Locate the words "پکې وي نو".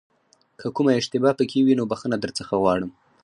1.39-1.83